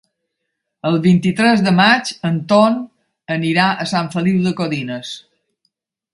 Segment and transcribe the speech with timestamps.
[0.91, 2.79] El vint-i-tres de maig en Ton
[3.37, 5.15] anirà a Sant Feliu de Codines.